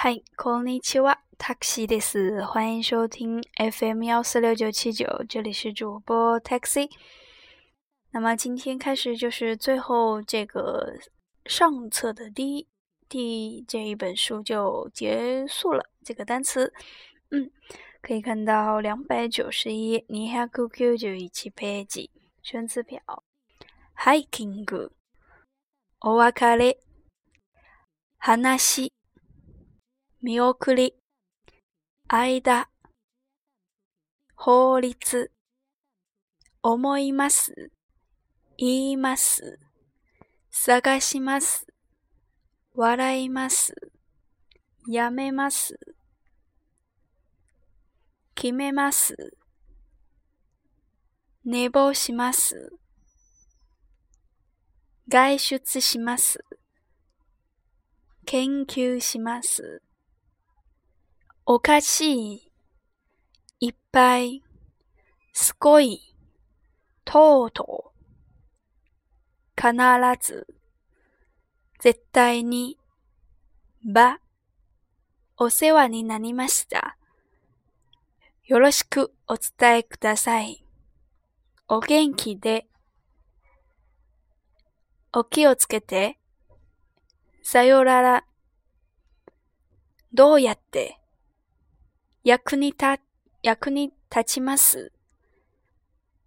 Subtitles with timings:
[0.00, 0.22] 嗨，ん
[0.64, 2.40] にちは、t a x i です。
[2.44, 6.88] 欢迎收听 FM 幺四六九七九，这里是主播 taxi。
[8.12, 10.94] 那么今天开始就是最后这个
[11.46, 12.68] 上册的第一
[13.08, 16.72] 第这一本书就结束了，这个单词，
[17.32, 17.50] 嗯，
[18.00, 22.08] 可以看到两百九十一你加 QQ 就一起背几
[22.40, 23.02] 生词表
[23.96, 24.64] ，hiking，
[25.98, 26.76] お別れ、
[28.16, 28.36] 話
[30.20, 30.94] 見送り、
[32.08, 32.68] 間、
[34.34, 35.30] 法律、
[36.60, 37.70] 思います、
[38.56, 39.60] 言います、
[40.50, 41.68] 探します、
[42.74, 43.76] 笑います、
[44.88, 45.78] やめます、
[48.34, 49.14] 決めます、
[51.44, 52.72] 寝坊します、
[55.06, 56.44] 外出します、
[58.26, 59.80] 研究します。
[61.50, 62.52] おかしい、
[63.60, 64.42] いっぱい、
[65.32, 66.14] すごい、
[67.06, 69.66] とうとう、必
[70.20, 70.46] ず、
[71.80, 72.76] 絶対に、
[73.82, 74.20] ば、
[75.38, 76.98] お世話になりました。
[78.44, 80.62] よろしくお伝えください。
[81.66, 82.66] お元気で、
[85.14, 86.18] お気をつけて、
[87.42, 88.26] さよなら、
[90.12, 90.98] どうやって、
[92.28, 93.00] 役に立、
[93.42, 94.92] 役に立ちます。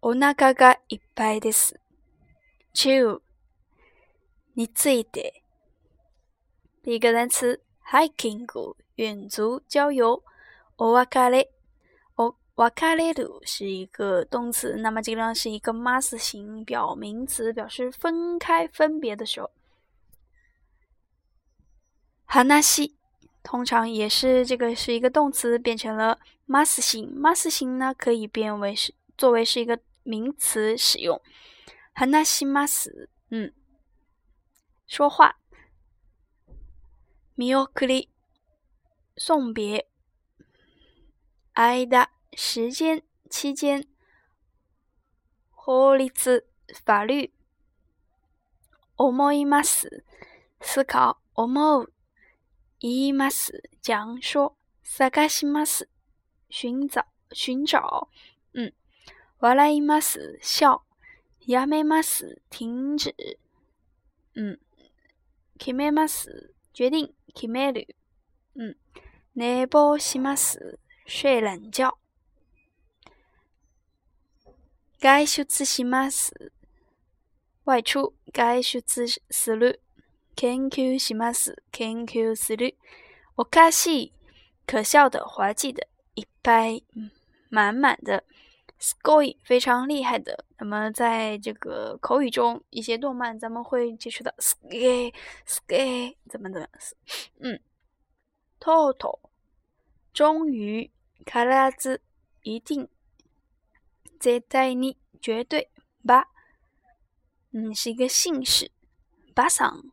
[0.00, 1.78] お腹がいっぱいです。
[2.72, 3.20] 中
[4.56, 5.42] について。
[6.86, 8.46] 一个单词 hiking
[9.28, 10.22] 足郊
[10.78, 11.50] お別れ。
[12.16, 19.50] お別れる是一个动词，那么这个呢是一个 mas 型表名词，表示分开、分别的时候。
[22.24, 22.42] 話。
[23.50, 31.20] 通常也是这个是一个动词变成了 mas 型，mas 型呢可以变为是作为是一个名词使用。
[31.96, 33.52] 話なします，嗯，
[34.86, 35.34] 说话。
[37.36, 38.10] みおくり，
[39.16, 39.88] 送别。
[41.54, 43.84] あいだ，时间期间。
[45.52, 46.44] ほうりつ，
[46.86, 47.32] 法律。
[48.96, 50.04] おもいます，
[50.60, 51.16] 思考。
[51.34, 51.92] おもう。
[52.82, 55.86] 伊玛斯讲说，萨卡西玛斯
[56.48, 58.08] 寻找寻找，
[58.54, 58.72] 嗯，
[59.40, 60.86] 瓦莱伊玛斯笑，
[61.48, 63.12] 亚梅玛斯停止，
[64.32, 64.58] 嗯，
[65.58, 67.82] 卡梅玛斯决定，卡梅鲁，
[68.54, 68.74] 嗯，
[69.34, 71.98] 内波西玛斯睡懒觉，
[74.98, 76.50] 该修兹西玛斯
[77.64, 79.80] 外出，该修兹自律。
[80.36, 80.96] 研究 n k y u 究
[81.34, 82.74] す是 Kenkyu 是绿。
[83.36, 84.12] おかしい，
[84.66, 86.82] 可笑的、滑稽的，いっぱい
[87.48, 88.24] 满满的，
[88.78, 90.44] すごい，非常厉害的。
[90.58, 95.12] 那么在这个口语中，一些动漫咱们会接触到 sky
[95.46, 96.68] sky 怎么怎么，
[97.40, 97.60] 嗯，
[98.58, 99.18] とっと
[100.14, 100.90] 终于、
[101.24, 101.32] 必
[101.78, 102.00] ず
[102.42, 102.88] 一定、
[104.18, 105.68] 絶対に绝对、
[106.04, 106.26] ば，
[107.52, 108.70] 嗯是一个姓氏、
[109.34, 109.84] ば桑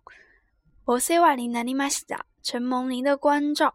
[0.89, 2.25] 我世話になりました。
[2.41, 3.73] 承蒙您的关照。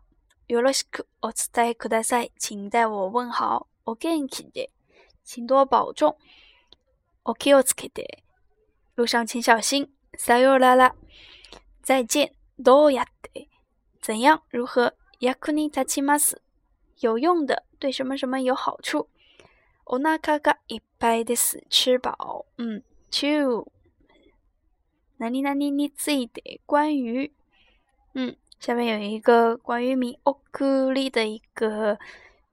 [0.48, 3.66] よろしくお伝えください，请代我问好。
[3.84, 4.70] お元気で，
[5.22, 6.16] 请多保重。
[7.22, 8.20] お気をつけて，
[8.96, 9.90] 路上请小心。
[10.16, 10.94] さよなら，
[11.82, 12.30] 再见。
[12.58, 13.48] どうやで？
[14.00, 14.40] 怎样？
[14.50, 14.94] 如何？
[15.20, 16.38] 役に立ちます，
[17.00, 19.10] 有用的，对什么什么有好处。
[19.84, 22.46] お腹がいっぱいです，吃饱。
[22.56, 23.66] 嗯，チュ
[25.22, 27.32] 那你那你自己的关于，
[28.14, 31.96] 嗯，下面有一个关于米奥克利的一个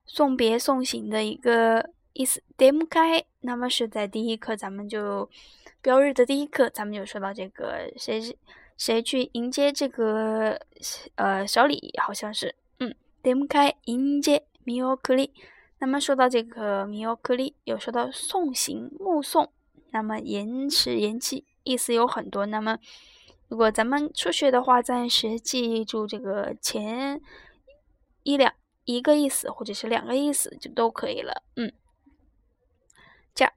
[0.06, 5.28] 送别送行的一个意思点不开，那么是在第一课，咱们就
[5.82, 8.38] 标日的第一课，咱们就说到这个谁是
[8.78, 10.60] 谁去迎接这个
[11.16, 12.94] 呃小李，好像是，嗯
[13.24, 15.34] 点不开迎接米奥克利。
[15.80, 19.52] 那么说到这个米奥克利，又说到送行目送，
[19.90, 21.46] 那么延迟延期。
[21.72, 22.80] 意思有很多，那么
[23.48, 27.22] 如果咱们初学的话，暂时记住这个前
[28.24, 28.52] 一两
[28.86, 31.44] 一个意思或者是两个意思就都可以了。
[31.58, 31.72] 嗯，
[33.36, 33.54] 这样。